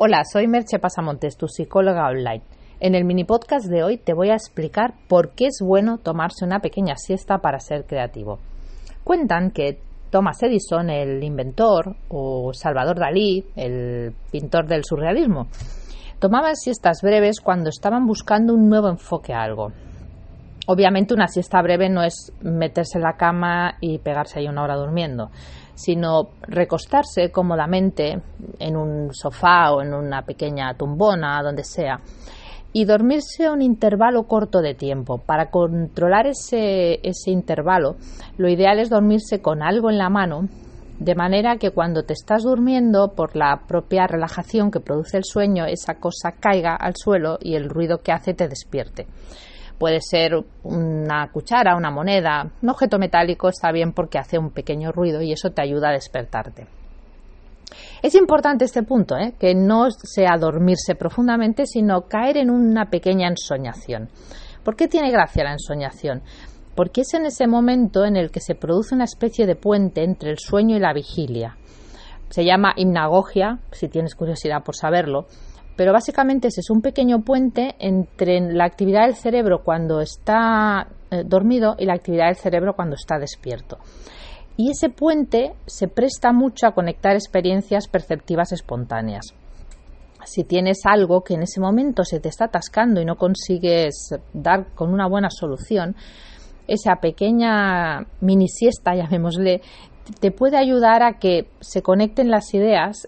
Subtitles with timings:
[0.00, 2.44] Hola, soy Merche Pasamontes, tu psicóloga online.
[2.78, 6.44] En el mini podcast de hoy te voy a explicar por qué es bueno tomarse
[6.44, 8.38] una pequeña siesta para ser creativo.
[9.02, 9.80] Cuentan que
[10.10, 15.48] Thomas Edison, el inventor, o Salvador Dalí, el pintor del surrealismo,
[16.20, 19.72] tomaban siestas breves cuando estaban buscando un nuevo enfoque a algo.
[20.68, 24.76] Obviamente una siesta breve no es meterse en la cama y pegarse ahí una hora
[24.76, 25.30] durmiendo,
[25.78, 28.20] sino recostarse cómodamente
[28.58, 32.00] en un sofá o en una pequeña tumbona, donde sea,
[32.72, 35.18] y dormirse un intervalo corto de tiempo.
[35.18, 37.94] Para controlar ese, ese intervalo,
[38.38, 40.48] lo ideal es dormirse con algo en la mano,
[40.98, 45.64] de manera que cuando te estás durmiendo, por la propia relajación que produce el sueño,
[45.64, 49.06] esa cosa caiga al suelo y el ruido que hace te despierte.
[49.78, 50.32] Puede ser
[50.64, 55.32] una cuchara, una moneda, un objeto metálico está bien porque hace un pequeño ruido y
[55.32, 56.66] eso te ayuda a despertarte.
[58.02, 59.34] Es importante este punto, ¿eh?
[59.38, 64.08] que no sea dormirse profundamente, sino caer en una pequeña ensoñación.
[64.64, 66.22] ¿Por qué tiene gracia la ensoñación?
[66.74, 70.30] Porque es en ese momento en el que se produce una especie de puente entre
[70.30, 71.56] el sueño y la vigilia.
[72.30, 75.26] Se llama hipnagogia, si tienes curiosidad por saberlo,
[75.78, 81.22] pero básicamente ese es un pequeño puente entre la actividad del cerebro cuando está eh,
[81.24, 83.78] dormido y la actividad del cerebro cuando está despierto.
[84.56, 89.34] Y ese puente se presta mucho a conectar experiencias perceptivas espontáneas.
[90.24, 94.74] Si tienes algo que en ese momento se te está atascando y no consigues dar
[94.74, 95.94] con una buena solución,
[96.66, 99.60] esa pequeña mini siesta, llamémosle,
[100.18, 103.06] te puede ayudar a que se conecten las ideas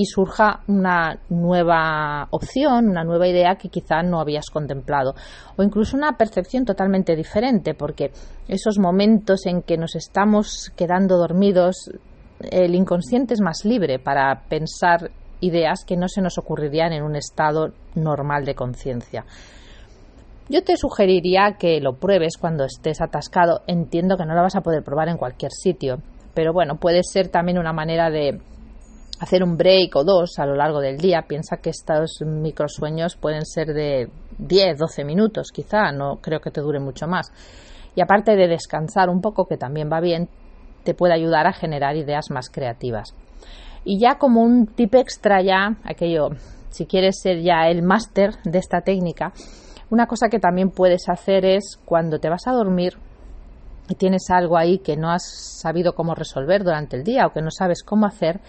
[0.00, 5.16] y surja una nueva opción, una nueva idea que quizá no habías contemplado
[5.56, 8.12] o incluso una percepción totalmente diferente porque
[8.46, 11.90] esos momentos en que nos estamos quedando dormidos
[12.38, 17.16] el inconsciente es más libre para pensar ideas que no se nos ocurrirían en un
[17.16, 19.24] estado normal de conciencia.
[20.48, 23.62] Yo te sugeriría que lo pruebes cuando estés atascado.
[23.66, 25.98] Entiendo que no lo vas a poder probar en cualquier sitio,
[26.34, 28.40] pero bueno, puede ser también una manera de
[29.20, 31.24] hacer un break o dos a lo largo del día.
[31.26, 34.08] Piensa que estos microsueños pueden ser de
[34.38, 37.32] 10, 12 minutos, quizá, no creo que te dure mucho más.
[37.94, 40.28] Y aparte de descansar un poco, que también va bien,
[40.84, 43.14] te puede ayudar a generar ideas más creativas.
[43.84, 46.30] Y ya como un tip extra ya, aquello,
[46.70, 49.32] si quieres ser ya el máster de esta técnica,
[49.90, 52.98] una cosa que también puedes hacer es cuando te vas a dormir
[53.88, 55.24] y tienes algo ahí que no has
[55.60, 58.40] sabido cómo resolver durante el día o que no sabes cómo hacer,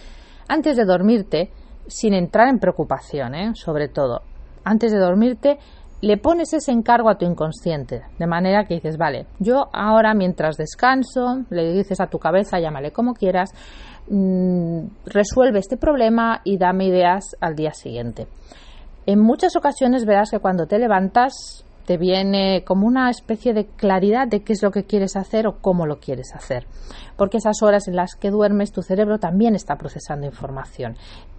[0.49, 1.51] antes de dormirte,
[1.87, 3.51] sin entrar en preocupación, ¿eh?
[3.55, 4.21] sobre todo,
[4.65, 5.57] antes de dormirte,
[6.01, 10.55] le pones ese encargo a tu inconsciente, de manera que dices, vale, yo ahora mientras
[10.55, 13.51] descanso, le dices a tu cabeza, llámale como quieras,
[14.09, 18.27] mm, resuelve este problema y dame ideas al día siguiente.
[19.05, 24.27] En muchas ocasiones verás que cuando te levantas te viene como una especie de claridad
[24.27, 26.67] de qué es lo que quieres hacer o cómo lo quieres hacer.
[27.17, 30.97] Porque esas horas en las que duermes tu cerebro también está procesando información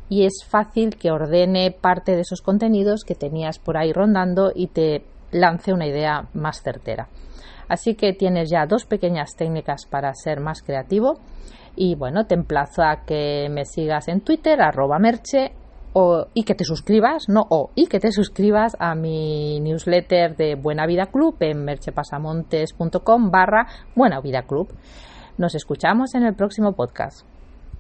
[0.09, 4.67] y es fácil que ordene parte de esos contenidos que tenías por ahí rondando y
[4.67, 7.07] te lance una idea más certera.
[7.69, 11.21] Así que tienes ya dos pequeñas técnicas para ser más creativo
[11.77, 15.53] y bueno, te emplazo a que me sigas en Twitter, arroba merche
[15.93, 20.55] o, y que te suscribas, no o, y que te suscribas a mi newsletter de
[20.55, 24.73] Buena Vida Club en merchepasamontes.com barra Buena Vida Club.
[25.39, 27.30] Nos escuchamos en el próximo podcast.